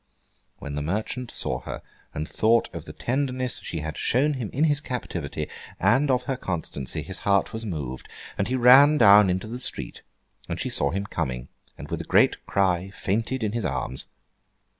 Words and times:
When 0.57 0.73
the 0.73 0.81
merchant 0.81 1.29
saw 1.29 1.59
her, 1.59 1.83
and 2.11 2.27
thought 2.27 2.73
of 2.73 2.85
the 2.85 2.91
tenderness 2.91 3.59
she 3.61 3.81
had 3.81 3.97
shown 3.99 4.33
him 4.33 4.49
in 4.51 4.63
his 4.63 4.79
captivity, 4.79 5.47
and 5.79 6.09
of 6.09 6.23
her 6.23 6.35
constancy, 6.37 7.03
his 7.03 7.19
heart 7.19 7.53
was 7.53 7.67
moved, 7.67 8.09
and 8.35 8.47
he 8.47 8.55
ran 8.55 8.97
down 8.97 9.29
into 9.29 9.45
the 9.45 9.59
street; 9.59 10.01
and 10.49 10.59
she 10.59 10.71
saw 10.71 10.89
him 10.89 11.05
coming, 11.05 11.49
and 11.77 11.89
with 11.91 12.01
a 12.01 12.03
great 12.03 12.43
cry 12.47 12.89
fainted 12.89 13.43
in 13.43 13.51
his 13.51 13.63
arms. 13.63 14.07